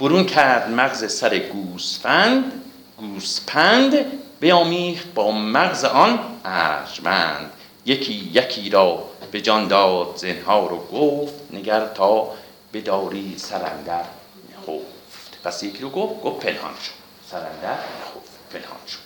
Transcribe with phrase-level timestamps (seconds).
[0.00, 2.52] برون کرد مغز سر گوسفند
[2.96, 3.96] گوسپند
[4.40, 7.52] بیامیخت با مغز آن ارجمند.
[7.86, 12.28] یکی یکی را به جان داد زنها رو گفت نگر تا
[12.72, 14.04] بداری سرندر
[14.52, 15.38] نخفت.
[15.44, 16.92] پس یکی رو گفت گفت پنهان شد
[17.30, 18.98] سرندر نخفت پنهان شد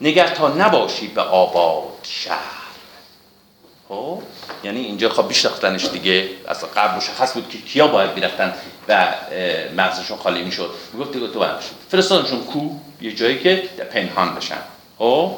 [0.00, 2.61] نگر تا نباشی به آباد شهر.
[3.92, 4.22] خب
[4.64, 8.54] یعنی اینجا خب بیشتاختنش دیگه از قبل مشخص بود که کیا باید می‌رفتن
[8.88, 9.14] و
[9.76, 10.74] مغزشون خالی می‌شد.
[10.92, 11.56] می‌گفت دیگه تو باید
[11.90, 12.70] فرستادنشون کو؟
[13.00, 13.56] یه جایی که
[13.92, 14.62] پنهان بشن.
[14.98, 15.36] خب؟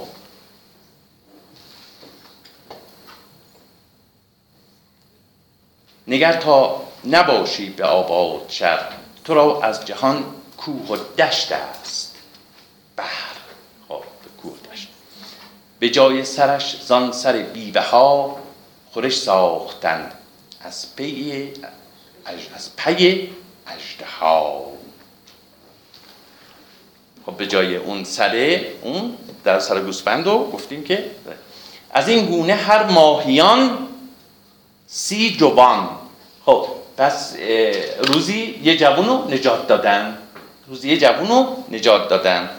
[6.08, 8.88] نگر تا نباشی به آباد شهر
[9.24, 10.24] تو را از جهان
[10.56, 12.16] کوه و دشت است.
[12.96, 13.36] بحر.
[13.88, 14.02] خب
[14.42, 14.88] کوه دشت.
[15.78, 18.43] به جای سرش زان سر بیوه ها
[18.94, 20.12] خورش ساختند.
[20.60, 21.52] از پی
[22.54, 23.28] از پی
[24.20, 24.64] ها
[27.26, 31.10] خب به جای اون سره اون در سر گوسفند گفتیم که
[31.90, 33.88] از این گونه هر ماهیان
[34.86, 35.88] سی جوان.
[36.46, 36.66] خب
[36.96, 37.36] پس
[37.98, 40.18] روزی یه جوون رو نجات دادن.
[40.68, 42.50] روزی یه جوون رو نجات دادن.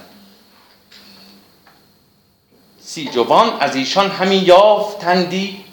[2.82, 5.65] سی جوان از ایشان همین یافتندی.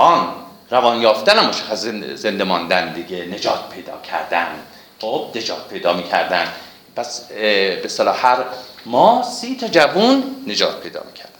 [0.00, 0.34] روان
[0.70, 1.84] روان یافتن هم مشخص
[2.14, 4.46] زنده ماندن دیگه نجات پیدا کردن.
[5.00, 6.52] خب نجات پیدا می‌کردن.
[6.96, 8.44] پس به صلاح هر
[8.86, 11.30] ما سی تا جوون نجات پیدا می‌کردن.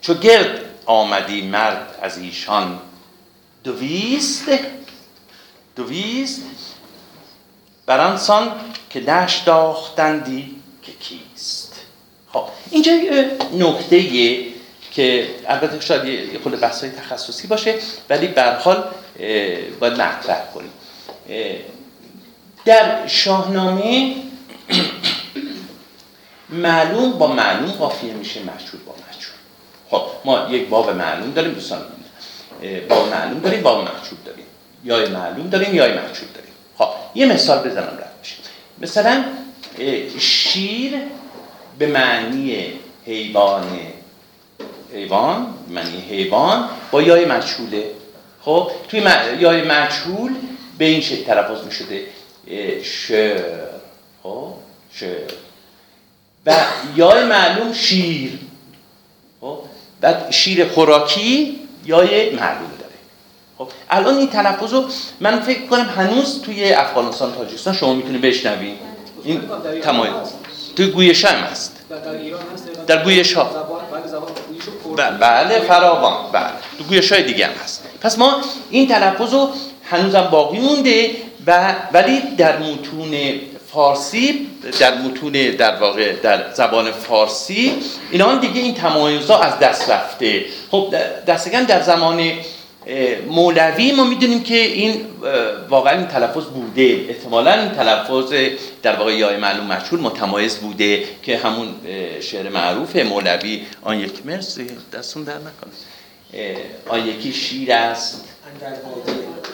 [0.00, 2.80] چو گرد آمدی مرد از ایشان
[3.64, 4.50] دویست
[5.76, 6.42] دویست
[7.86, 8.52] برانسان
[8.90, 10.55] که نشداختندی
[10.86, 11.74] که کیست.
[12.32, 12.92] خب اینجا
[13.52, 14.02] نکته
[14.92, 17.74] که البته شاید یه خود بحث تخصصی باشه
[18.08, 18.84] ولی به حال
[19.80, 20.72] باید مطرح کنیم.
[22.64, 24.16] در شاهنامه
[26.48, 29.36] معلوم با معلوم قافیه میشه مشهور با مشهور
[29.90, 31.82] خب ما یک باب معلوم داریم دوستان
[32.88, 34.46] باب معلوم داریم باب مشهور داریم.
[34.84, 36.52] یا معلوم داریم یا مشهور داریم.
[36.78, 38.36] خب یه مثال بزنم رد بشه
[38.78, 39.24] مثلا
[40.18, 40.92] شیر
[41.78, 42.72] به معنی
[43.06, 43.78] حیوان
[44.94, 47.90] حیوان معنی حیوان با یای مجهوله
[48.40, 49.02] خب توی
[49.40, 50.34] یای مجهول
[50.78, 52.06] به این شکل تلفظ می شده
[52.82, 53.42] شر.
[54.22, 54.52] خب
[54.92, 55.22] شر.
[56.46, 56.54] و
[56.96, 58.38] یای معلوم شیر.
[59.40, 59.58] خب
[60.00, 62.92] بعد شیر خوراکی یای معلوم داره.
[63.58, 64.74] خب الان این تلفظ
[65.20, 68.95] من فکر کنم هنوز توی افغانستان تاجیکستان شما می‌تونید بشنوید
[69.26, 69.40] این
[69.82, 70.12] تمایل.
[70.76, 71.72] توی گویش هم هست.
[72.86, 73.50] در گویش ها.
[75.20, 76.32] بله فراوان.
[76.32, 76.42] بله.
[76.78, 77.84] تو گویش های دیگه هم هست.
[78.00, 79.50] پس ما این تلفظ رو
[79.84, 81.10] هنوزم باقی مونده
[81.46, 83.14] و ولی در متون
[83.72, 84.46] فارسی
[84.80, 87.74] در متون در واقع در زبان فارسی
[88.10, 90.44] اینا دیگه این تمایزها از دست رفته.
[90.70, 90.94] خب
[91.26, 92.32] دستگان در زمان
[93.28, 95.06] مولوی ما می‌دونیم که این
[95.68, 97.06] واقعا این تلفظ بوده.
[97.08, 98.32] احتمالا تلفظ
[98.82, 101.74] در واقع یای معلوم مشهور متمایز بوده که همون
[102.20, 103.62] شعر معروف مولوی.
[103.82, 106.56] آن یک مرسی دستون در نکنه.
[106.88, 108.24] آن یکی شیر است.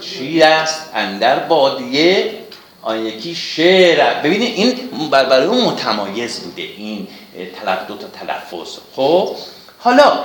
[0.00, 2.34] شیر است اندر بادیه.
[2.82, 7.08] آن یکی شعر ببینید این برای اون متمایز بوده این
[7.62, 8.78] تلفظ دو تا تلفظ.
[8.96, 9.36] خب
[9.78, 10.24] حالا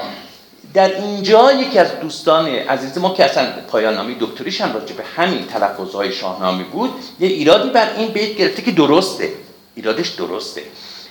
[0.73, 5.03] در اینجا یکی از دوستان عزیز ما که اصلا پایان نامی دکتریش هم راجع به
[5.03, 9.33] همین تلفظهای شاهنامه بود یه ایرادی بر این بیت گرفته که درسته.
[9.75, 10.63] ایرادش درسته.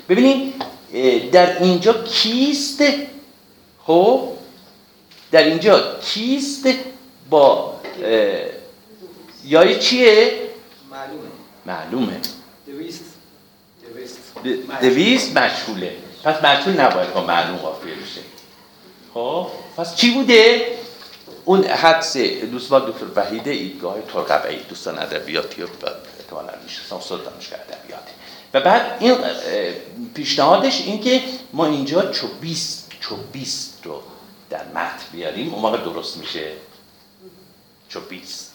[0.08, 0.54] ببینید
[1.32, 2.82] در اینجا کیست؟
[3.86, 4.28] خب
[5.30, 6.68] در اینجا کیست
[7.30, 7.74] با
[9.44, 10.32] یای چیه؟
[10.90, 11.28] معلومه.
[11.66, 12.20] معلومه.
[12.66, 13.04] دویست.
[13.94, 14.18] دویست.
[14.80, 15.92] دویست مشهوله.
[16.24, 18.35] پس مشهول نباید با معلوم قافیه بشه.
[19.16, 19.46] خب
[19.76, 20.66] پس چی بوده؟
[21.44, 25.66] اون حدس دوستان دکتر وحید ایدگاه ترقبعی دوستان ادبیاتی و
[26.20, 28.12] احتمالاً می‌شناسن استاد دانشگاه ادبیاتی
[28.54, 29.16] و بعد این
[30.14, 31.22] پیشنهادش این که
[31.52, 34.02] ما اینجا چوبیست چوبیست رو
[34.50, 35.54] در متن بیاریم.
[35.54, 36.52] اون موقع درست میشه.
[37.88, 38.54] چوبیست.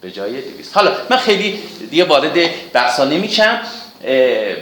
[0.00, 0.76] به جای دویست.
[0.76, 3.60] حالا من خیلی دیگه وارد بحثا نمیشم.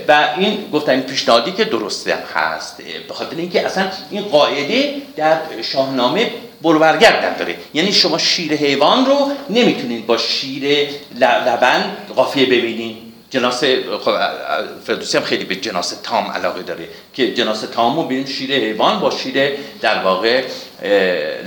[0.09, 2.77] و این گفتم این پیشنهادی که درسته هست
[3.09, 6.31] به خاطر اینکه اصلا این قاعده در شاهنامه
[6.63, 10.89] برورگرد داره یعنی شما شیر حیوان رو نمی‌تونید با شیر
[11.21, 12.97] لبن قافیه ببینید.
[13.31, 13.65] جناس
[14.05, 14.13] خب
[14.85, 19.01] فردوسی هم خیلی به جناس تام علاقه داره که جناس تام رو بین شیر حیوان
[19.01, 20.45] با شیر در واقع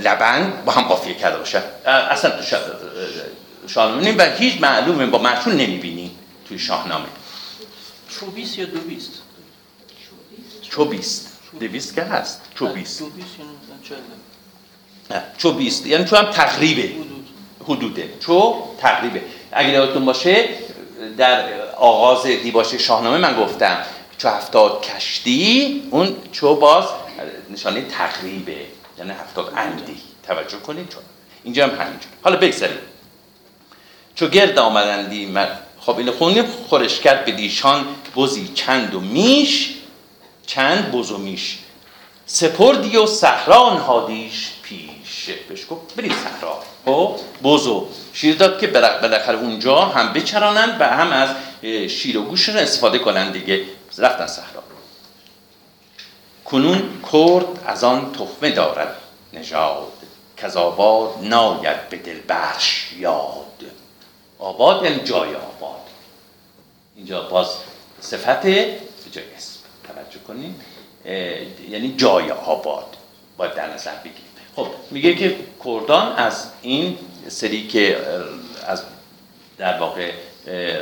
[0.04, 1.62] لبن با هم قافیه کرده باشه.
[1.86, 2.56] اصلا تو
[3.68, 6.10] شاهنامه و هیچ معلومه با معشول نمی‌بینی
[6.48, 7.04] توی شاهنامه.
[8.08, 9.12] چوبیست یا دوبیست
[10.62, 11.28] چوبیست
[11.60, 12.42] دویست که هست.
[12.54, 13.00] چوبیست
[15.10, 15.86] یعنی چوبیست.
[15.86, 16.94] یعنی چون هم تقریبه.
[17.64, 18.14] حدوده.
[18.20, 19.22] چو تقریبه.
[19.52, 20.48] اگر یادتون باشه
[21.16, 23.84] در آغاز دیباچه شاهنامه من گفتم
[24.18, 26.84] چو هفتاد کشتی اون چو باز
[27.50, 28.66] نشانه تقریبه.
[28.98, 29.96] یعنی هفتاد اندی.
[30.22, 31.02] توجه کنید چون.
[31.44, 32.10] اینجا هم همینجور.
[32.22, 32.78] حالا بگذاریم.
[34.14, 35.48] چو گرد آمدندی من
[35.80, 37.86] خب خونیم خورش کرد به دیشان
[38.16, 39.74] بزی چند و میش
[40.46, 41.58] چند بز و میش.
[42.26, 45.30] سپردی و صحرا نهادیش پیش.
[45.48, 46.60] بهش گفت برید صحرا.
[46.84, 51.28] خب بزو شیر داد که بالاخره اونجا هم بچرانند و هم از
[51.90, 53.64] شیر و گوش رو استفاده کنند دیگه.
[53.98, 54.62] رفتن صحرا.
[56.44, 56.82] کنون
[57.12, 58.96] کرد از آن تخمه دارد
[59.32, 59.92] نژاد.
[60.36, 63.77] کذاباد ناید به دل برش یاد.
[64.38, 65.80] آباد یعنی جای آباد.
[66.96, 67.48] اینجا باز
[68.00, 69.58] صفت جای اسم.
[69.88, 70.60] توجه کنیم
[71.70, 72.96] یعنی جای آباد.
[73.36, 74.24] باید در نظر بگیریم
[74.56, 76.98] خب میگه که کردان از این
[77.28, 77.98] سری که
[78.66, 78.82] از
[79.58, 80.12] در واقع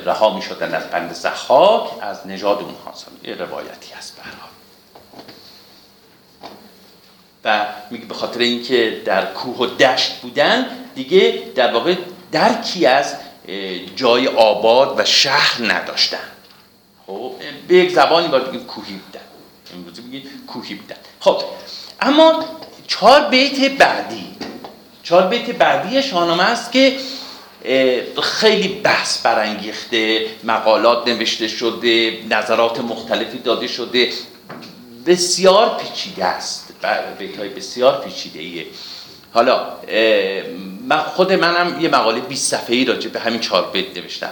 [0.05, 2.95] رها می شدن از بند زخاک از نژاد اونها
[3.25, 4.49] یه روایتی هست برها
[7.45, 11.97] و میگه به خاطر اینکه در کوه و دشت بودن دیگه در واقع
[12.33, 13.17] درکی از
[13.97, 16.19] جای آباد و شهر نداشتن.
[17.07, 17.33] خب
[17.69, 19.25] به یک زبانی باید بگیم کوهی بودن.
[19.75, 20.97] امروزی بگیم کوهی بودن.
[21.21, 21.43] خب
[22.01, 22.45] اما
[22.87, 24.27] چهار بیت بعدی
[25.03, 26.97] چهار بیت بعدی شاهنامه است که
[28.23, 34.13] خیلی بحث برانگیخته مقالات نوشته شده نظرات مختلفی داده شده.
[35.07, 36.73] بسیار پیچیده است.
[37.19, 38.67] بیت های بسیار پیچیده ایه
[39.33, 39.67] حالا
[40.87, 44.31] من خود منم یه مقاله 20 صفحه‌ای راجع به همین چهار بیت نوشتم.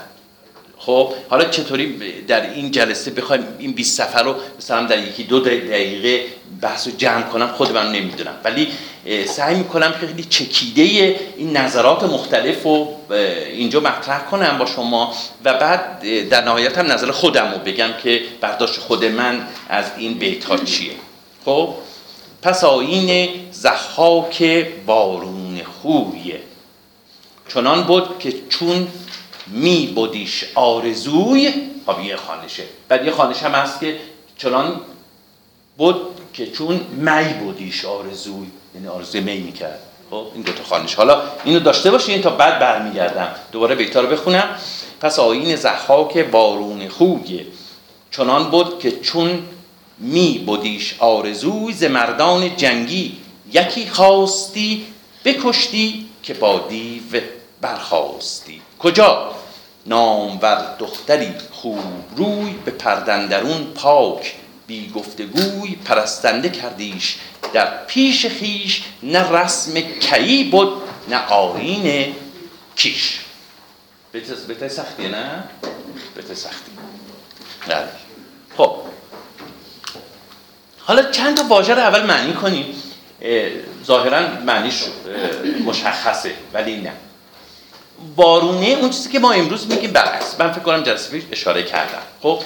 [0.79, 5.41] خب حالا چطوری در این جلسه بخوایم این 20 صفحه رو مثلا در یکی دو
[5.41, 6.25] دقیقه
[6.61, 8.35] بحث رو جمع کنم خود من نمی‌دونم.
[8.45, 8.69] ولی
[9.27, 10.83] سعی می‌کنم خیلی چکیده
[11.37, 12.97] این نظرات مختلف رو
[13.47, 15.15] اینجا مطرح کنم با شما
[15.45, 20.15] و بعد در نهایت هم نظر خودم رو بگم که برداشت خود من از این
[20.15, 20.93] بیت ها چیه.
[21.45, 21.75] خب
[22.43, 25.54] پس آین زخاک بارون.
[25.85, 26.41] خویه.
[27.49, 28.89] چنان بود که چون
[29.47, 31.53] می بودیش آرزوی
[31.87, 32.63] خب یه خانشه.
[32.89, 33.97] بعد یه خانش هم هست که
[34.39, 34.81] چنان
[35.77, 35.97] بود
[36.33, 39.81] که چون می بودیش آرزوی یعنی آرزوی می می‌کرد.
[40.11, 40.95] خب این دوتا خانش.
[40.95, 43.29] حالا اینو داشته باشین تا بعد برمیگردم.
[43.53, 44.49] دوباره بیتا بخونم.
[45.01, 47.47] پس آین زخاک بارون خویه.
[48.11, 49.43] چنان بود که چون
[49.99, 53.17] می بودیش آرزوی ز مردان جنگی
[53.53, 54.87] یکی خواستی
[55.25, 57.21] بکشتی که با دیو
[57.61, 59.35] برخواستی کجا؟
[59.87, 61.85] نامور دختری خوب
[62.17, 64.35] روی به پردندرون پاک
[64.67, 67.17] بی گفتگوی پرستنده کردیش.
[67.53, 72.15] در پیش خیش نه رسم کی بود نه آین
[72.77, 73.21] کیش.
[74.13, 75.45] بهتر سختی نه؟
[76.15, 76.71] بهتر سختی.
[77.69, 77.89] نه
[78.57, 78.77] خب.
[80.79, 82.83] حالا چند تا واژه رو اول معنی کنیم.
[83.85, 84.83] ظاهرا معنیش
[85.65, 86.93] مشخصه ولی نه.
[88.17, 90.41] وارونه اون چیزی که ما امروز میگیم برعکس.
[90.41, 92.03] من فکر کنم جلسه اشاره کردم.
[92.23, 92.43] خب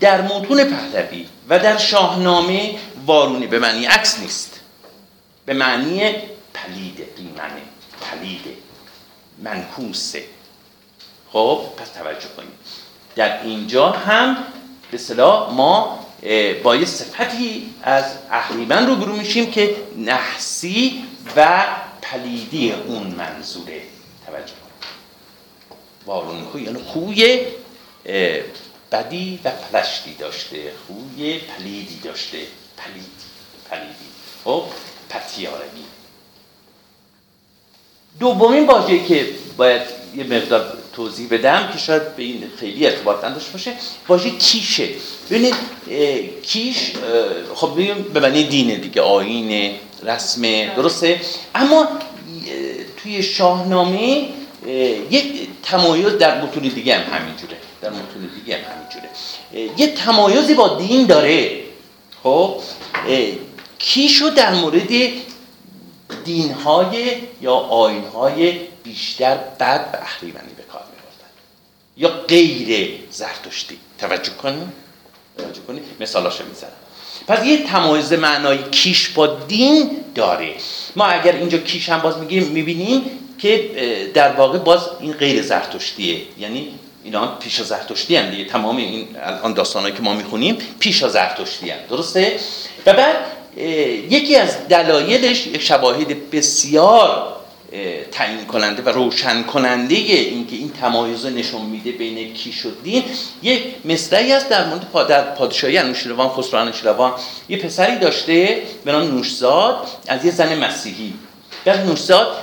[0.00, 2.74] در متون پهلوی و در شاهنامه
[3.06, 4.60] وارونه به معنی عکس نیست.
[5.46, 6.14] به معنی
[6.54, 7.62] پلیده بیمنه
[8.00, 8.54] پلیده
[9.38, 10.22] منحوسه
[11.32, 12.52] خب پس توجه کنید.
[13.16, 14.36] در اینجا هم
[14.90, 16.07] به صلاح ما
[16.62, 21.04] با یه صفتی از اهریمن رو برو میشیم که نحسی
[21.36, 21.66] و
[22.02, 23.82] پلیدی اون منظوره.
[24.26, 24.52] توجه
[26.06, 27.46] وارون خوی یعنی خوی
[28.92, 30.72] بدی و پلشتی داشته.
[30.86, 32.38] خوی پلیدی داشته.
[32.76, 33.10] پلیدی
[33.70, 34.08] پلیدی.
[34.44, 34.64] خب
[35.10, 35.84] پتیارگی.
[38.20, 43.52] دومین واژه‌ای که باید یه مقدار توضیح بدم که شاید به این خیلی ارتباط نداشته
[43.52, 43.72] باشه.
[44.08, 44.88] واژه کیشه.
[45.30, 45.54] ببینید
[46.42, 46.92] کیش
[47.54, 47.74] خب
[48.14, 50.42] به معنی دینه دیگه آین رسم
[50.76, 51.20] درسته؟
[51.54, 51.88] اما
[53.02, 54.28] توی شاهنامه
[55.10, 57.56] یک تمایز در متون دیگه هم همینجوره.
[57.82, 59.08] در متون دیگه هم همینجوره.
[59.76, 61.60] یه تمایزی با دین داره.
[62.22, 62.54] خب
[63.78, 64.88] کیشو در مورد
[66.24, 71.30] دینهای یا آینهای بیشتر بد و اهریمنی به کار میبردن.
[71.96, 73.78] یا غیر زرتشتی.
[73.98, 74.72] توجه کنید
[75.38, 76.70] توجه کنید مثالاشو می‌زنم.
[77.28, 80.54] پس یه تمایز معنای کیش با دین داره.
[80.96, 83.02] ما اگر اینجا کیش هم باز میگیم می‌بینیم
[83.38, 83.70] که
[84.14, 86.22] در واقع باز این غیر زرتشتیه.
[86.38, 86.68] یعنی
[87.04, 88.44] اینا پیش زرتشتی هم دیگه.
[88.44, 91.78] تمام این الان داستانهایی که ما می‌خونیم پیش زرتشتی هم.
[91.90, 92.40] درسته؟
[92.86, 93.16] و بعد
[94.10, 97.37] یکی از دلایلش یک شواهد بسیار
[98.12, 103.04] تعیین کننده و روشن کننده اینکه این تمایز نشون میده بین کیش و دین.
[103.42, 107.12] یک مصرعی است در مورد پادر پادشاهی انوشیروان خسرو انوشیروان.
[107.48, 111.14] یه پسری داشته به نام نوشزاد از یه زن مسیحی.
[111.64, 112.36] در نوشزاد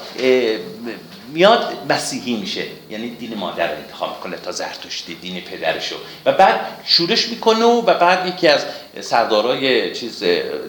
[1.33, 2.63] میاد مسیحی میشه.
[2.89, 5.95] یعنی دین مادر رو انتخاب می‌کنه تا زرتشتی دین پدرشو.
[6.25, 8.65] و بعد شورش می‌کنه و بعد یکی از
[9.01, 10.23] سردارای چیز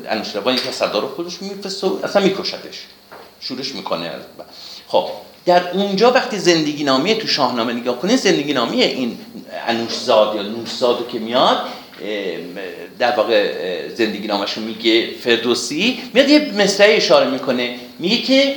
[0.09, 2.79] انوشیروان یکی از سردارا خودش میفرسته اصلا میکشتش.
[3.49, 4.11] شورش می‌کنه.
[4.89, 5.09] خب
[5.47, 9.19] در اونجا وقتی زندگی نامیه تو شاهنامه نگاه کنه زندگی نامیه این
[9.67, 11.67] انوشزاد یا نوشزادو که میاد
[12.99, 17.79] در واقع زندگی نامش میگه فردوسی میاد یه مصرعی اشاره می‌کنه.
[17.99, 18.57] میگه که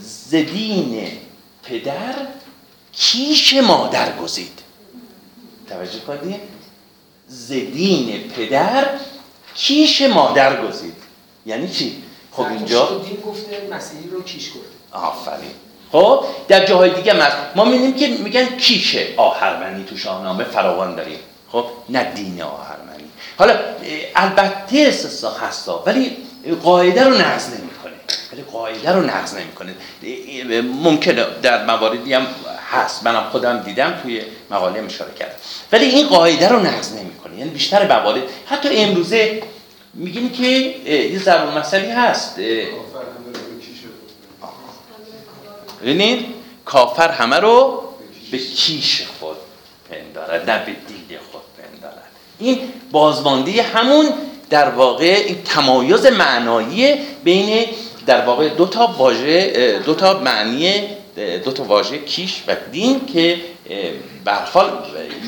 [0.00, 1.08] زدین
[1.64, 2.14] پدر
[2.92, 4.58] کیش مادر گزید.
[5.68, 6.40] توجه کنید
[7.28, 8.88] زدین پدر
[9.54, 10.94] کیش مادر گزید.
[11.46, 12.02] یعنی چی؟
[12.38, 15.50] خب اینجا؟ دین گفته مسیحی رو کیش گفته آفرین.
[15.92, 21.18] خب در جاهای دیگه هم ما می‌بینیم که میگن کیش آهرمنی تو شاهنامه فراوان داریم.
[21.52, 23.04] خب نه دین آهرمنی.
[23.38, 23.58] حالا
[24.16, 26.16] البته استثنا هستا ولی
[26.62, 27.92] قاعده رو نقض نمی‌کنه.
[28.32, 29.74] ولی قاعده رو نقض نمی‌کنه.
[30.62, 32.26] ممکنه در مواردی هم
[32.70, 33.06] هست.
[33.06, 35.34] منم خودم دیدم توی مقاله اشاره کردم.
[35.72, 37.38] ولی این قاعده رو نقض نمی‌کنه.
[37.38, 38.22] یعنی بیشتر موارد.
[38.46, 39.42] حتی امروزه
[39.98, 40.46] میگیم که
[41.12, 42.36] یه ضرور مسئله هست
[45.82, 46.26] ببینید
[46.64, 47.82] کافر همه رو
[48.30, 49.36] به کیش خود
[49.90, 52.02] پندارد نه به دید خود پندارد.
[52.38, 52.58] این
[52.90, 54.06] بازمانده همون
[54.50, 57.66] در واقع این تمایز معنایی بین
[58.06, 60.82] در واقع دو تا واژه دو تا معنی
[61.44, 63.40] دو تا واژه کیش و دین که
[64.24, 64.70] به حال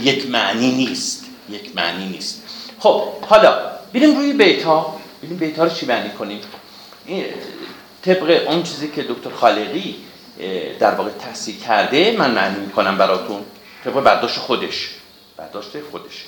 [0.03, 2.43] یک معنی نیست یک معنی نیست.
[2.79, 6.41] خب حالا بریم روی بیتا بریم بیتا رو چی معنی کنیم؟
[8.03, 9.97] طبق اون چیزی که دکتر خالقی
[10.79, 13.45] در واقع تحصیل کرده من معنی می‌کنم براتون.
[13.85, 14.91] طبق برداشت خودش.
[15.37, 16.25] برداشت خودش.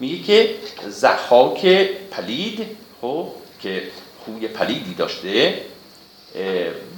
[0.00, 0.54] میگه که
[0.88, 1.66] زخاک
[2.10, 2.66] پلید
[3.00, 3.28] خب
[3.62, 3.82] که
[4.24, 5.62] خوی پلیدی داشته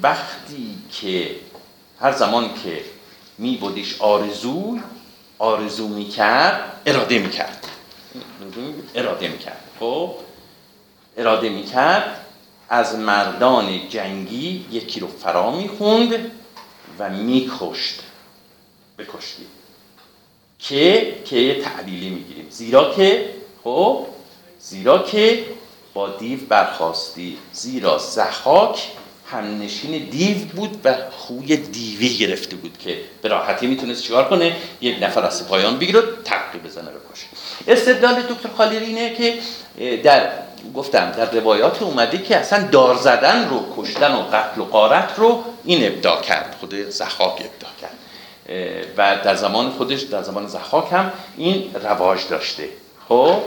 [0.02, 1.30] وقتی که
[2.00, 2.80] هر زمان که
[3.38, 4.78] می بودیش آرزو
[5.38, 7.66] آرزو می‌کرد اراده می‌کرد.
[8.94, 9.64] اراده می‌کرد.
[9.80, 10.14] خب
[11.16, 12.26] اراده می‌کرد
[12.68, 16.30] از مردان جنگی یکی رو فرا می‌خوند
[16.98, 18.00] و میکشت.
[18.98, 19.46] بکشتی.
[20.58, 22.46] که که تعلیلی می‌گیریم.
[22.50, 24.06] زیرا که خب
[24.60, 25.46] زیرا که
[25.94, 27.38] با دیو برخواستی.
[27.52, 28.88] زیرا زخاک
[29.30, 35.02] همنشین دیو بود و خوی دیوی گرفته بود که به راحتی می‌تونست چیکار کنه؟ یک
[35.02, 37.26] نفر از سپاهیان بگیره و تقی بزنه بکشه
[37.68, 39.34] استدلال دکتر خالیری اینه که
[40.02, 40.30] در
[40.74, 45.44] گفتم در روایات اومده که اصلا دار زدن رو کشتن و قتل و قارت رو
[45.64, 47.96] این ابدا کرد خود زخاک ابدا کرد.
[48.96, 52.68] و در زمان خودش در زمان زخاک هم این رواج داشته.
[53.08, 53.42] خب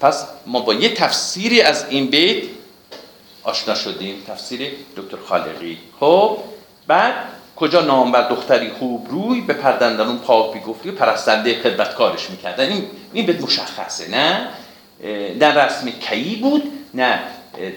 [0.00, 2.44] پس ما با یه تفسیری از این بیت
[3.42, 4.22] آشنا شدیم.
[4.28, 5.78] تفسیر دکتر خالقی.
[6.00, 6.38] خب
[6.86, 7.14] بعد
[7.56, 13.26] کجا نامبر دختری خوب روی به پردندانون پاک بیگفتی و پرستنده خدمتکارش می‌کردن؟ این این
[13.26, 14.48] به مشخصه نه؟
[15.40, 16.62] نه رسم کی بود؟
[16.94, 17.20] نه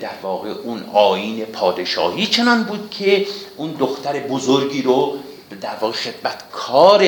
[0.01, 3.27] در واقع اون آین پادشاهی چنان بود که
[3.57, 5.17] اون دختر بزرگی رو
[5.61, 7.07] در واقع خدمتکار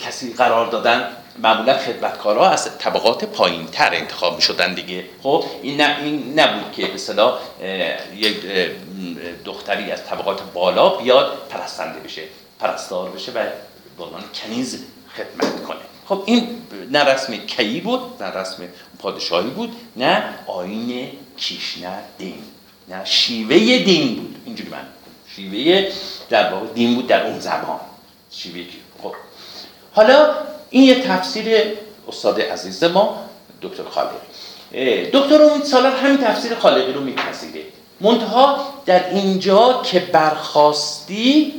[0.00, 1.08] کسی قرار دادن
[1.38, 5.04] معمولا خدمتکارها از طبقات پایین تر انتخاب شدن دیگه.
[5.22, 7.38] خب این, نه این نبود که به صدا
[8.16, 8.36] یک
[9.44, 12.22] دختری از طبقات بالا بیاد پرستنده بشه
[12.60, 13.44] پرستار بشه و
[13.98, 14.84] به عنوان کنیز
[15.16, 15.78] خدمت کنه.
[16.08, 22.42] خب این نه رسم کی بود نه رسم پادشاهی بود نه آین کیش نه دین
[22.88, 24.36] نه شیوه دین بود.
[24.44, 24.86] اینجوری من
[25.36, 25.92] شیوه
[26.30, 27.80] در واقع دین بود در اون زبان
[28.30, 28.64] شیوه
[29.02, 29.14] خب.
[29.92, 30.34] حالا
[30.74, 31.62] این یه تفسیر
[32.08, 33.16] استاد عزیز ما
[33.62, 34.16] دکتر خالقی.
[35.12, 37.62] دکتر امید سالار همین تفسیر خالقی رو میپذیره.
[38.00, 41.54] منتها در اینجا که برخواستی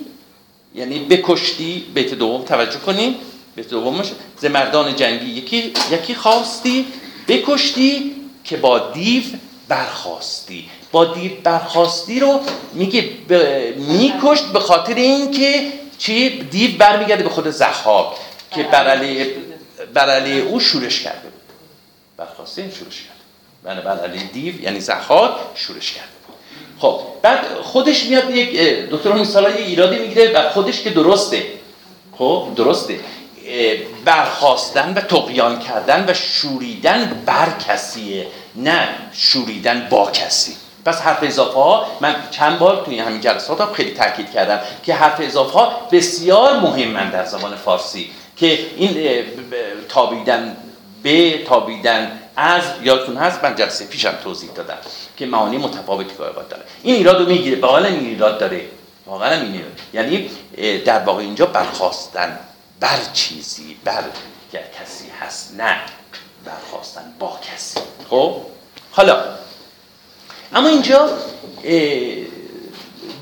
[0.75, 3.15] یعنی بکشتی بیت دوم توجه کنیم
[3.55, 6.85] بیت دومش زمردان جنگی یکی یکی خواستی
[7.27, 9.23] بکشتی که با دیو
[9.67, 10.69] برخواستی.
[10.91, 12.39] با دیو برخواستی رو
[12.73, 13.33] میگه ب...
[13.77, 18.07] میکشت به خاطر اینکه چی؟ دیو برمیگرده به خود زخاک
[18.55, 18.63] که
[19.93, 21.41] بر علیه او شورش کرده بود.
[22.17, 23.15] برخواسته این شورش کرده
[23.63, 26.35] بله بر دیو یعنی زحاک شورش کرده بود.
[26.79, 28.59] خب بعد خودش میاد یک
[28.91, 31.45] دکتر مثلا یه ایرادی می‌گیره و خودش که درسته.
[32.17, 32.99] خب درسته.
[34.05, 40.55] برخواستن و تقیان کردن و شوریدن بر کسیه نه شوریدن با کسی.
[40.85, 44.93] پس حرف اضافه ها من چند بار توی همین جلسات هم خیلی تاکید کردم که
[44.93, 48.09] حرف اضافه ها بسیار مهمن در زبان فارسی.
[48.35, 49.23] که این
[49.89, 50.57] تابیدن
[51.03, 54.77] به تابیدن از یادتون هست؟ من جلسه پیشم توضیح دادم
[55.17, 56.63] که معانی متفاوتی گاهی داره.
[56.83, 57.59] این ایراد رو می‌گیره.
[57.59, 58.65] واقعا این ایراد داره.
[59.05, 59.79] واقعا این ایراد.
[59.93, 60.29] یعنی
[60.85, 62.39] در واقع اینجا برخواستن
[62.79, 64.03] بر چیزی بر
[64.53, 65.81] کسی هست نه
[66.45, 67.79] برخواستن با کسی.
[68.09, 68.41] خب؟
[68.91, 69.23] حالا
[70.53, 71.09] اما اینجا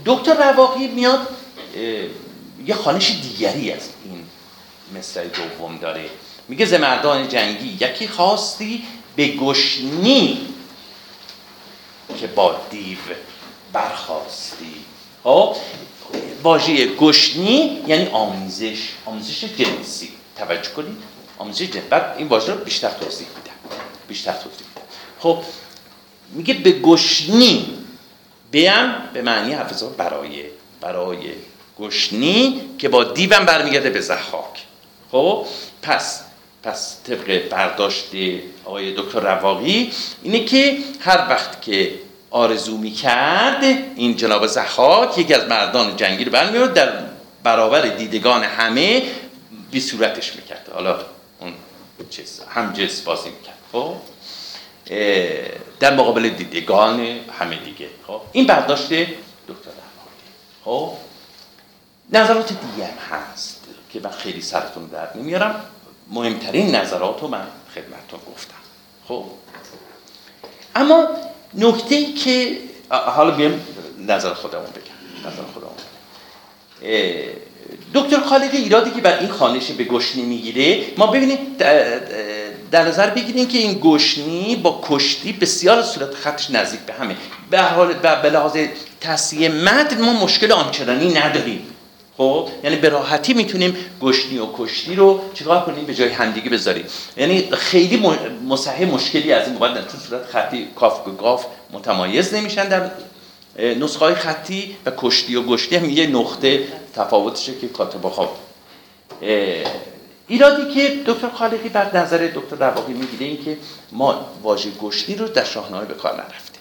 [0.05, 1.27] دکتر رواقی میاد
[2.65, 4.22] یه خانش دیگری از این
[4.97, 6.09] مصرع دوم داره.
[6.47, 8.83] میگه ز مردان جنگی یکی خواستی
[9.15, 10.47] به گشنی
[12.19, 12.97] که با دیو
[13.73, 14.75] برخواستی.
[15.23, 15.55] خب؟
[16.43, 20.09] واژه گشنی یعنی آمیزش آمیزش جنسی.
[20.37, 20.97] توجه کنید.
[21.37, 23.77] آمیزش جنسی بعد این واژه رو بیشتر توضیح میدم.
[24.07, 24.87] بیشتر توضیح میدم.
[25.19, 25.43] خب
[26.33, 27.77] میگه به گشنی.
[28.51, 30.43] بیم به معنی حافظه برای
[30.81, 31.17] برای
[31.79, 34.65] گشنی که با دیوم برمیگرده به زحاک.
[35.13, 35.45] خب
[35.81, 36.21] پس
[36.63, 38.05] پس طبق برداشت
[38.65, 39.91] آقای دکتر رواقی
[40.23, 41.93] اینه که هر وقت که
[42.31, 43.63] آرزو می‌کرد
[43.95, 47.03] این جناب زحاک یکی از مردان جنگی رو برمیاد در
[47.43, 49.03] برابر دیدگان همه
[49.71, 50.69] بی صورتش می‌کرد.
[50.73, 50.99] حالا
[51.39, 51.53] اون
[52.09, 53.57] چیز هم جنس بازی می‌کرد.
[53.71, 53.95] خب
[55.79, 56.99] در مقابل دیدگان
[57.39, 57.89] همه دیگه.
[58.07, 58.89] خب این برداشت
[59.47, 60.25] دکتر رحمانی
[60.65, 60.93] خب
[62.11, 63.62] نظرات دیگه هم هست.
[63.93, 65.55] که من خیلی سرتون درد نمیارم.
[66.11, 68.53] مهمترین نظرات رو من خدمتتون گفتم.
[69.07, 69.23] خب.
[70.75, 71.07] اما
[71.53, 72.57] نکته ای که
[72.89, 73.61] حالا بیام
[74.07, 75.29] نظر خودمون بگم.
[75.31, 75.73] نظر خودمون
[77.93, 81.57] دکتر خالقی ایرادی که بر این خانش به گشنی می‌گیره ما ببینید
[82.71, 87.15] در- نظر بگیریم که این گشنی با کشتی بسیار صورت خطش نزدیک به همه.
[87.49, 88.57] به حال به لحاظ
[89.01, 91.72] تصحیح متن ما مشکل آنچنانی نداریم.
[92.17, 96.85] خب؟ یعنی به راحتی می‌تونیم گشنی و کشتی رو چیکار کنیم؟ به جای همدیگه بذاریم.
[97.17, 98.07] یعنی خیلی
[98.47, 102.67] مصحح مشکلی از این بابت چون صورت خطی کاف گاف متمایز نمیشن.
[102.67, 102.91] در
[103.59, 108.37] نسخه های خطی و کشتی و گشتی هم یه نقطه تفاوتشه که کاتبا خواب
[110.27, 113.57] ایرادی که دکتر خالقی بر نظر دکتر رواقی می‌گیره این که
[113.91, 116.59] ما واژه گشتی رو در شاهنامه به کار نرفته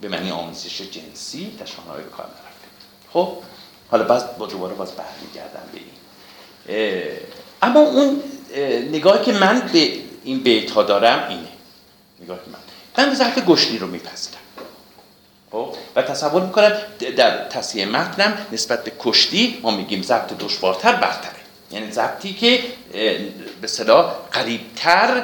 [0.00, 2.68] به معنی آموزش جنسی در شاهنامه به کار نرفته
[3.12, 3.28] خب؟
[3.90, 7.12] حالا باز با دوباره باز برمیگردم به این.
[7.62, 8.22] اما اون
[8.54, 9.92] اه، نگاهی که من به
[10.24, 11.48] این بیت ها دارم اینه.
[12.20, 13.04] نگاه که من.
[13.06, 14.40] من ظرف گشنی رو میپذیرم.
[15.50, 16.72] خب؟ و تصور می‌کنم
[17.16, 21.44] در تصحیح متنم نسبت به کشتی ما میگیم ضبط دشوارتر برتره.
[21.70, 22.64] یعنی ضبطی که
[23.60, 25.22] به صدا قریبتر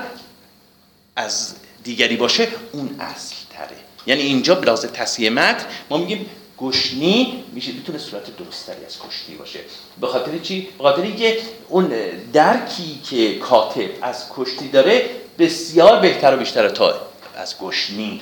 [1.17, 6.27] از دیگری باشه اون اصل تره یعنی اینجا بلاز تصحیح متن ما میگیم
[6.61, 9.61] گشنی میشه می‌تونه صورت درستری از کشتی باشه.
[10.01, 11.89] به خاطر چی؟ به خاطر اینکه اون
[12.33, 17.01] درکی که کاتب از کشتی داره بسیار بهتر و بیشتر تا
[17.37, 18.21] از گشنی.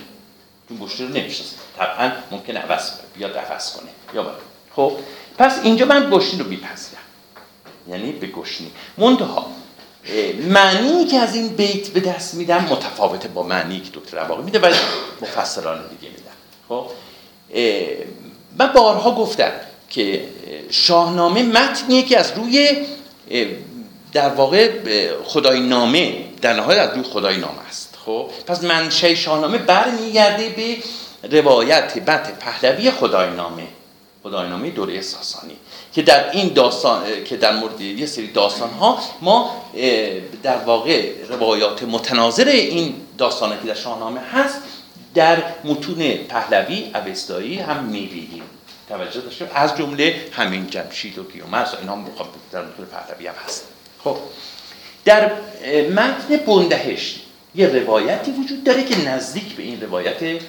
[0.69, 1.57] چون گشنی رو نمی‌شناسه.
[1.77, 3.01] طبعا ممکن عوض کنه.
[3.15, 3.89] بیاد عوض کنه.
[4.15, 4.37] یا باید.
[4.77, 4.93] خب
[5.39, 7.03] پس اینجا من گشنی رو میپذیرم.
[7.89, 8.71] یعنی به گشنی.
[8.99, 9.47] منتها
[10.49, 14.59] معنی که از این بیت به دست میدم متفاوته با معنی که دکتر رواقی میده
[14.59, 14.75] و
[15.21, 16.33] مفسران دیگه میدم.
[16.69, 16.87] خب
[18.59, 19.53] من بارها گفتم
[19.91, 22.69] که اه، شاهنامه متنیه که از روی
[24.13, 24.71] در واقع
[25.25, 27.99] خدای نامه در نهایت از روی خدای نامه است.
[28.07, 30.77] خب؟ پس منشه شاهنامه برمیگرده به
[31.41, 33.67] روایت متن پهلوی خدای نامه
[34.23, 35.57] خداینامه دوره ساسانی
[35.93, 39.51] که در این داستان که در مورد یه سری داستان ها ما
[40.43, 44.63] در واقع روایات متناظر این داستان که در شاهنامه هست
[45.15, 48.43] در متون پهلوی اوستایی هم می‌بینیم.
[48.89, 52.07] توجه داشته از جمله همین جمشید و کیومرث اینا هم
[52.53, 53.65] در متون پهلوی هم هست.
[54.05, 54.17] خب.
[55.05, 55.33] در
[55.91, 57.21] متن بندهشت
[57.55, 60.43] یه روایتی وجود داره که نزدیک به این روایت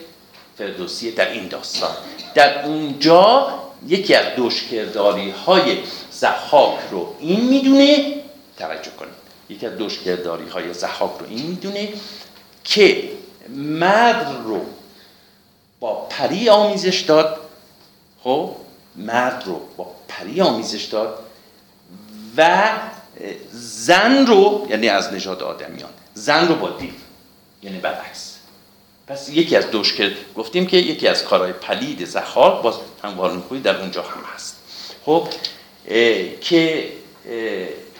[0.57, 1.91] فردوسی در این داستان.
[2.35, 3.53] در اونجا
[3.87, 5.77] یکی از دوشکرداری های
[6.11, 8.15] زحاک رو این می‌دونه.
[8.57, 9.13] توجه کنید.
[9.49, 11.89] یکی از دوشکرداری های زحاک رو این می‌دونه
[12.63, 13.09] که
[13.55, 14.65] مرد رو
[15.79, 17.37] با پری آمیزش داد.
[18.23, 18.55] خب
[18.95, 21.19] مرد رو با پری آمیزش داد
[22.37, 22.69] و
[23.51, 26.93] زن رو یعنی از نژاد آدمیان زن رو با دیو
[27.63, 28.35] یعنی برعکس.
[29.07, 33.79] پس یکی از دوش که گفتیم که یکی از کارهای پلید زخار باز هم در
[33.79, 34.55] اونجا هم هست.
[35.05, 35.27] خب
[36.41, 36.91] که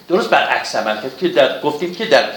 [0.10, 2.30] درست برعکس عمل کرد که در گفتیم که در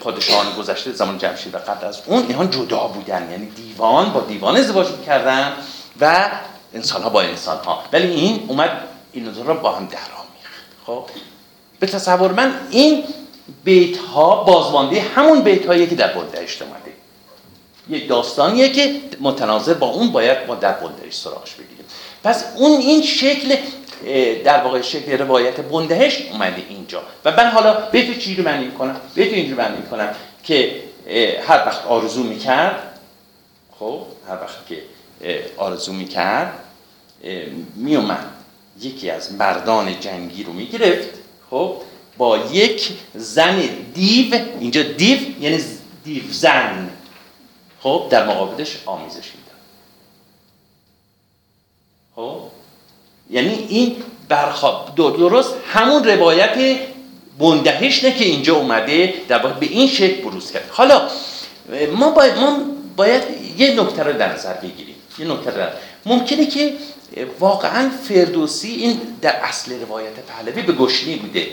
[0.00, 4.56] پادشاهان گذشته زمان جمشید و قبل از اون اینها جدا بودن یعنی دیوان با دیوان
[4.56, 5.52] ازدواج می‌کردن
[6.00, 6.30] و
[6.74, 8.70] انسان ها با انسان ها ولی این اومد
[9.12, 10.64] این رو با هم درآمیخت.
[10.86, 11.04] خب؟
[11.80, 13.04] به تصور من این
[13.64, 16.92] بیت ها بازمانده همون بیت هایی که در بلدهشت اومده.
[17.88, 21.84] یک داستانیه که متناظر با اون باید ما در بلدهشت سراغش بگیریم.
[22.24, 23.56] پس اون این شکل
[24.44, 27.02] در واقع شکل روایت بندهش اومده اینجا.
[27.24, 30.82] و من حالا بیت چی رو معنی کنم بیت اینجور معنی کنم که
[31.46, 32.98] هر وقت آرزو می‌کرد
[33.78, 34.82] خب هر وقت که
[35.56, 36.58] آرزو می‌کرد
[37.74, 38.26] میومد
[38.80, 41.08] یکی از مردان جنگی رو می‌گرفت
[41.50, 41.76] خب
[42.18, 43.60] با یک زن
[43.94, 44.40] دیو.
[44.60, 45.64] اینجا دیو یعنی
[46.04, 46.90] دیو زن.
[47.80, 49.58] خب در مقابلش آمیزش میدن
[52.16, 52.40] خب
[53.30, 53.96] یعنی این
[54.28, 54.94] برخواب.
[54.96, 56.78] درست همون روایت
[57.38, 60.68] بندهشنه که اینجا اومده در به این شکل بروز کرد.
[60.70, 61.08] حالا
[61.96, 62.58] ما باید, ما
[62.96, 63.22] باید
[63.58, 64.94] یه نکته رو در نظر بگیریم.
[65.18, 65.70] یه نکته رو.
[66.06, 66.72] ممکنه که
[67.40, 71.46] واقعا فردوسی این در اصل روایت پهلوی به گشنی بوده.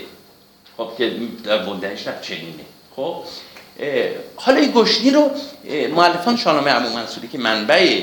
[0.76, 1.12] خب که
[1.44, 2.64] در بندهش نه چنینه.
[2.96, 3.14] خب
[4.36, 5.30] حالا این گشنی رو
[5.96, 8.00] معلفان شاهنامه عمو منصوری که منبع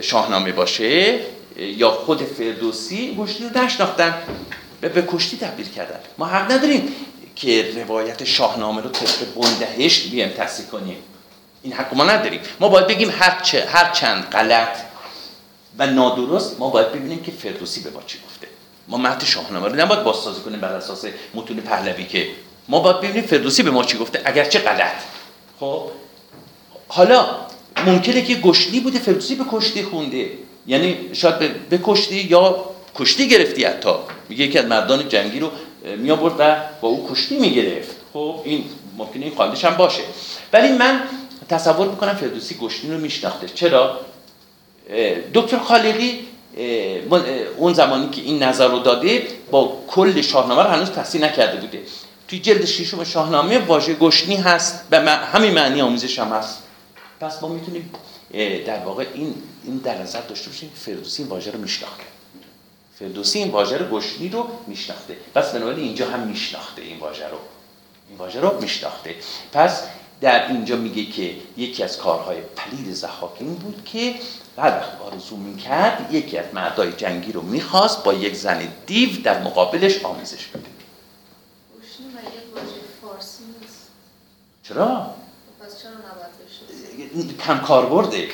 [0.00, 1.18] شاهنامه باشه
[1.58, 4.14] یا خود فردوسی گشتی رو نشناختن
[4.80, 5.98] به کشتی تبدیل کردن.
[6.18, 6.88] ما حق نداریم
[7.36, 10.96] که روایت شاهنامه رو طبق بندهشت بیایم تصحیح کنیم.
[11.62, 12.40] این حق ما نداریم.
[12.60, 14.78] ما باید بگیم هر, چه، هر چند غلط
[15.78, 18.46] و نادرست ما باید ببینیم که فردوسی به ما چی گفته.
[18.88, 22.28] ما متن شاهنامه رو نباید بازسازی کنیم بر اساس متون پهلوی که
[22.68, 24.96] ما باید ببینیم فردوسی به ما چی گفته اگرچه غلط.
[25.60, 25.90] خب
[26.88, 27.26] حالا
[27.86, 30.30] ممکنه که گشتی بوده فردوسی به کشتی خونده.
[30.66, 33.90] یعنی شاید به کشتی یا کشتی گرفتی حتی.
[34.28, 35.50] میگه یکی از مردان جنگی رو
[35.98, 37.96] می آورد و با او کشتی می‌گرفت.
[38.12, 38.64] خب این
[38.98, 40.02] ممکنه این قاعدش هم باشه.
[40.52, 41.00] ولی من
[41.48, 43.48] تصور می‌کنم فردوسی گشتی رو میشناخته.
[43.48, 44.00] چرا؟
[45.34, 46.18] دکتر خالقی
[47.56, 51.80] اون زمانی که این نظر رو داده با کل شاهنامه رو هنوز تصحیح نکرده بوده.
[52.28, 56.62] توی جلد ششم شاهنامه واژه گشنی هست و همین معنی آموزش هم هست.
[57.20, 57.90] پس ما می‌تونیم
[58.66, 59.34] در واقع این
[59.66, 62.04] این در نظر داشته باشیم فردوسی این واژه رو میشناخته.
[62.98, 65.16] فردوسی این واژه رو گشنی رو میشناخته.
[65.34, 67.38] پس بنابراین اینجا هم میشناخته این واژه رو.
[68.08, 69.14] این واژه رو میشناخته.
[69.52, 69.82] پس
[70.20, 74.14] در اینجا میگه که یکی از کارهای پلید زحاک بود که
[74.58, 79.42] هر وقت آرزو می‌کرد یکی از مردای جنگی رو می‌خواست با یک زن دیو در
[79.42, 80.64] مقابلش آمیزش بده.
[84.62, 85.14] چرا؟
[85.60, 88.28] پس چرا نباید کم کار برده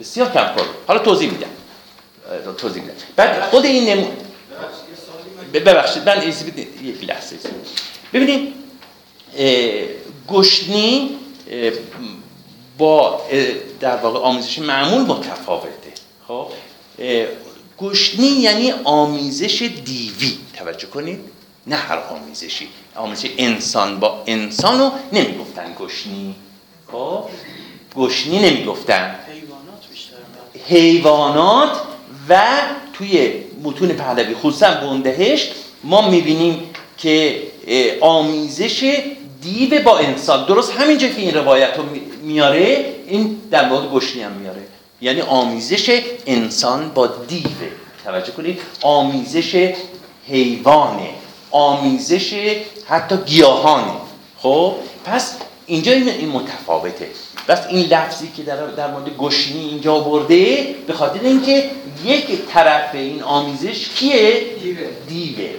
[0.00, 0.66] بسیار کم کار.
[0.86, 1.48] حالا توضیح میدم.
[2.58, 2.94] توضیح میدم.
[3.16, 4.06] بعد خود این نمو
[5.54, 6.28] ببخشید من
[6.82, 7.36] یک لحظه.
[8.12, 8.54] ببینید
[10.28, 11.16] گشنی
[12.78, 13.22] با
[13.80, 15.92] در واقع آمیزش معمول متفاوته.
[16.28, 16.46] خب؟
[17.78, 20.38] گشنی یعنی آمیزش دیوی.
[20.54, 21.20] توجه کنید.
[21.66, 22.68] نه هر آمیزشی.
[22.96, 26.34] آمیزش انسان با انسان رو نمی‌گفتن گشنی.
[26.92, 27.24] خب؟
[27.96, 29.19] گشنی نمی‌گفتن.
[30.70, 31.80] حیوانات
[32.28, 32.42] و
[32.92, 35.52] توی متون پهلوی خصوصا بندهشت
[35.84, 36.62] ما می‌بینیم
[36.98, 37.42] که
[38.00, 39.02] آمیزش
[39.42, 40.46] دیو با انسان.
[40.46, 41.84] درست همینجا که این روایت رو
[42.22, 44.62] میاره این در مورد گشنی هم میاره.
[45.00, 47.46] یعنی آمیزش انسان با دیو.
[48.04, 49.72] توجه کنید آمیزش
[50.28, 51.10] حیوانه
[51.50, 52.34] آمیزش
[52.88, 53.92] حتی گیاهانه
[54.38, 57.08] خب پس اینجا این متفاوته.
[57.48, 61.70] بس این لفظی که در, در مورد گشنی اینجا برده به خاطر اینکه
[62.04, 64.88] یک طرف این آمیزش کیه؟ دیوه.
[65.08, 65.50] دیوه.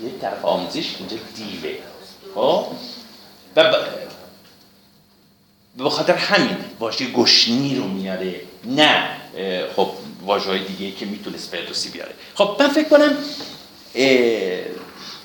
[0.00, 1.74] یک طرف آمیزش اینجا دیوه.
[2.34, 2.66] خب؟
[3.56, 3.72] و
[5.76, 8.34] به خاطر همین واژه گشنی رو میاره.
[8.64, 9.08] نه
[9.76, 9.90] خب
[10.24, 12.12] واژه های دیگه که می‌تونست فردوسی بیاره.
[12.34, 13.16] خب من فکر کنم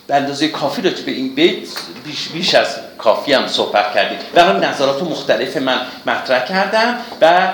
[0.07, 1.67] به اندازه کافی رو به این بیت
[2.05, 4.17] بیش, بیش از کافی هم صحبت کردیم.
[4.37, 7.53] هم نظرات مختلف من مطرح کردم و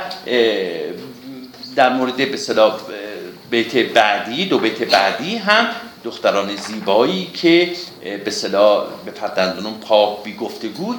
[1.76, 2.80] در مورد به صلاح
[3.50, 5.68] بیت بعدی دو بیت بعدی هم
[6.04, 7.72] دختران زیبایی که
[8.26, 10.96] به صلاح به پردندونون پاک بی گفتگو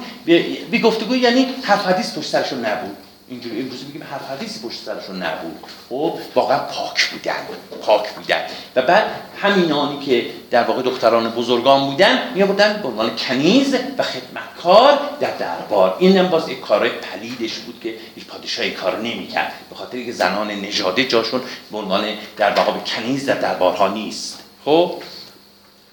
[0.71, 2.97] بی گفتگو یعنی حرف حدیث پشت سرشون نبود.
[3.31, 7.47] اینجوری امروز میگیم هر حدیثی پشت سرشون نبود خب واقعا پاک بودن
[7.81, 8.41] پاک بودن.
[8.75, 9.03] و بعد
[9.41, 15.37] همینانی که در واقع دختران بزرگان بودن می بودن به عنوان کنیز و خدمتکار در
[15.37, 15.95] دربار.
[15.99, 19.53] این هم باز یک کارهای پلیدش بود که هیچ پادشاهی کار نمی‌کرد.
[19.69, 21.41] به خاطر که زنان نژاده جاشون
[21.71, 22.05] به عنوان
[22.37, 24.39] در واقع کنیز در دربارها نیست.
[24.65, 24.93] خب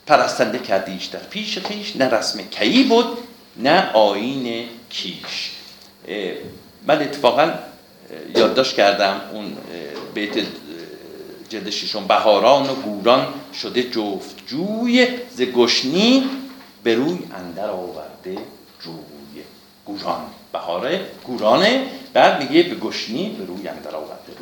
[0.07, 3.19] پرستنده کردیش در پیش خیش نه رسم کی بود
[3.57, 5.51] نه آین کیش.
[6.89, 7.53] من اتفاقا
[8.37, 9.57] یادداشت کردم اون
[10.15, 10.39] بیت
[11.49, 13.27] جلد ششم بهاران و گوران
[13.63, 16.31] شده جفت جوی ز گشنی
[16.83, 18.39] به روی اندر آورده
[18.81, 19.43] جوی
[19.85, 20.21] گوران.
[20.53, 24.33] بهاره گورانه بعد میگه به گشنی به روی اندر آورده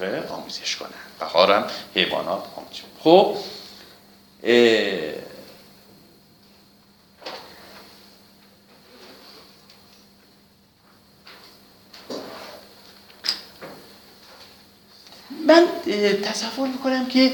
[0.00, 0.88] روی آموزش کنن
[1.20, 3.36] بهارم حیوانات آموزش خب
[15.48, 15.66] من
[16.22, 17.32] تصور می‌کنم که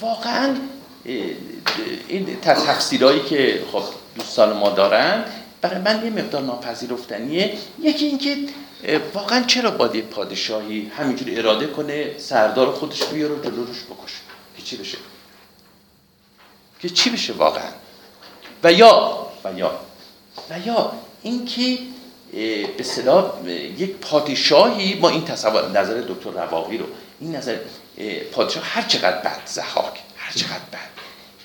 [0.00, 0.56] واقعا
[2.08, 3.82] این تفسیرهایی که خب
[4.16, 5.24] دوستان ما دارن
[5.60, 7.58] برای من یه مقدار ناپذیرفتنیه.
[7.82, 8.36] یکی اینکه
[9.14, 14.20] واقعا چرا باید پادشاهی همینجوری اراده کنه سردار خودش بیاره و جلو بکشه؟
[14.56, 14.98] که چی بشه؟
[16.80, 17.70] که چی بشه واقعا؟
[18.64, 19.80] و یا و یا
[20.50, 20.92] و یا
[21.22, 21.78] اینکه
[22.76, 23.32] به صلاح
[23.78, 26.86] یک پادشاهی ما این تصور نظر دکتر رواقی رو.
[27.20, 27.56] این نظر
[28.32, 30.92] پادشاه هر چقدر بد زحاک هر چقدر بد.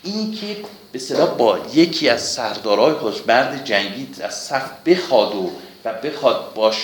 [0.03, 0.57] این که
[0.91, 5.51] به صلاح با یکی از سردارهای خوشبرد جنگی از صف بخواد و
[5.85, 6.75] و بخواد باش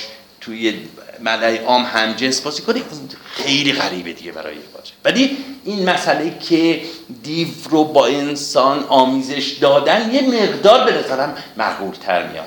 [0.41, 0.79] توی
[1.19, 6.37] ملعه عام هم جنس بازی کنه این خیلی غریبه دیگه برای باشه ولی این مسئله
[6.39, 6.81] که
[7.23, 12.45] دیو رو با انسان آمیزش دادن یه مقدار به نظرم معقول تر میاد.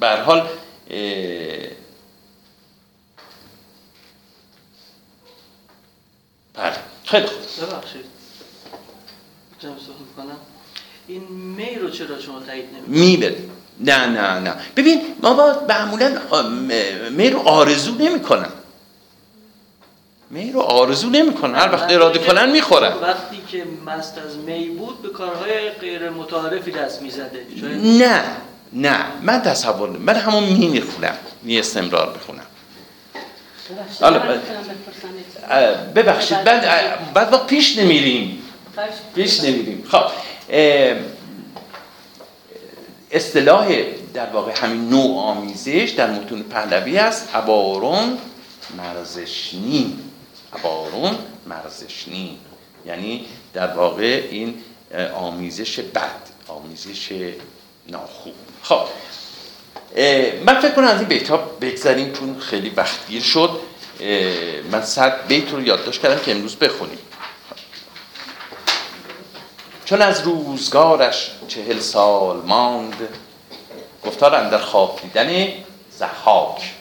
[0.00, 0.46] به حال
[0.88, 1.76] بله.
[7.04, 7.66] خیلی خوب.
[7.66, 8.04] ببخشید.
[10.16, 10.36] کنم.
[11.06, 13.48] این می رو چرا شما تایید نمی‌کنید می
[13.80, 14.54] نه نه نه.
[14.76, 16.18] ببین ما با معمولا
[17.10, 18.52] می رو آرزو نمی‌کنن
[20.30, 22.92] می رو آرزو نمی‌کنن هر وقت اراده کنن می‌خورن.
[22.92, 27.46] وقتی که مست از می بود به کارهای غیر متعارفی دست می‌زده.
[27.82, 28.36] نه.
[28.72, 32.42] نه من تصور من همون می می‌خونم می استمرار بخونم
[35.94, 38.42] ببخشید بعد بعد ما پیش نمیریم.
[39.14, 39.84] پیش نمیریم.
[39.88, 40.04] خب
[43.10, 43.82] اصطلاح
[44.14, 47.34] در واقع همین نوع آمیزش در متون پهلوی است.
[47.34, 48.18] عبارون
[48.76, 49.98] مرزشنی.
[50.52, 52.38] عبارون مرزشنی.
[52.86, 54.54] یعنی در واقع این
[55.14, 57.32] آمیزش بد آمیزش
[57.88, 58.34] ناخوب
[58.68, 58.80] خب
[60.44, 63.60] من فکر کنم از این بیت ها بگذاریم چون خیلی وقتگیر شد.
[64.70, 66.98] من صد بیت رو یادداشت کردم که امروز بخونیم.
[69.84, 73.08] چون از روزگارش چهل سال ماند
[74.04, 75.52] گفتار اندر خواب دیدن
[75.90, 76.74] زحاک.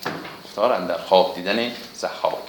[0.45, 2.46] گفتار اندر خواب دیدن زحاک.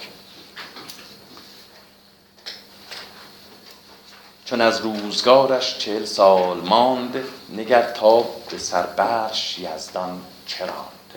[4.49, 7.23] چون از روزگارش چهل سال ماند
[7.57, 11.13] نگر تا به سربرش یزدان چراند.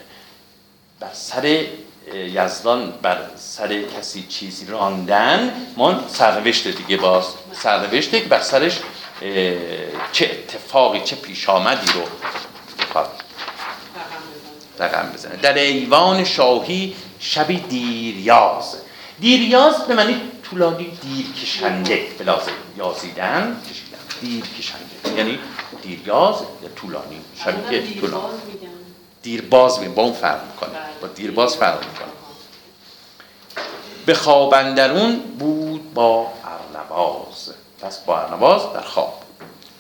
[1.01, 1.65] بر سر
[2.15, 7.25] یزدان بر سر کسی چیزی راندن ما سرنوشت دیگه باز.
[7.53, 8.79] سرنوشته بر سرش
[10.13, 12.03] چه اتفاقی چه پیش آمدی رو
[14.79, 15.37] رقم بزنه.
[15.37, 18.77] در ایوان شاهی شبی دیریاز.
[19.21, 23.57] دیریاز به معنی طولانی دیر کشنده بلازه یازیدن.
[23.71, 25.17] کشیدن دیر کشنده.
[25.17, 25.39] یعنی
[25.83, 27.21] دیریاز یا طولانی.
[27.45, 28.35] شبی که طولانی
[29.23, 30.79] دیر باز می با اون فرق می‌کنه.
[31.01, 32.09] با دیر باز فرق می‌کنه.
[34.07, 37.51] به خوابندرون بود با ارنواز.
[37.81, 39.23] پس با ارنواز در خواب.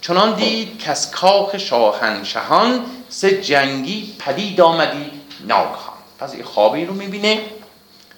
[0.00, 5.10] چنان دید که از کاخ شاهنشهان سه جنگی پدید آمدی
[5.46, 5.96] ناگهان.
[6.18, 7.40] پس این خوابی رو می‌بینه.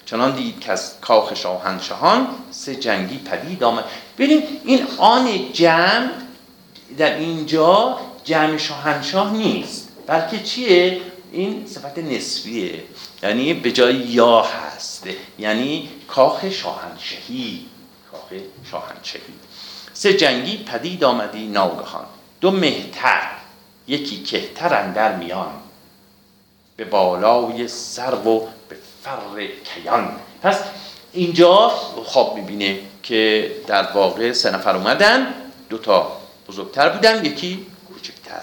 [0.05, 3.83] چنان دید که از کاخ شاهنشهان سه جنگی پدید آمد.
[4.17, 6.09] ببین این آن جمع
[6.97, 12.83] در اینجا جمع شاهنشاه نیست بلکه چیه؟ این صفت نسبیه
[13.23, 15.07] یعنی به جای یا هست
[15.39, 17.65] یعنی کاخ شاهنشهی
[18.11, 18.39] کاخ
[18.71, 19.33] شاهنشهی
[19.93, 22.05] سه جنگی پدید آمدی ناگهان.
[22.41, 23.31] دو مهتر
[23.87, 25.53] یکی کهتر اندر میان.
[26.77, 28.47] به بالای سر و
[29.05, 30.59] فر کیان پس
[31.13, 31.69] اینجا
[32.05, 35.33] خواب می‌بینه که در واقع سه نفر اومدن.
[35.69, 38.41] دو تا بزرگتر بودن یکی کوچکتر.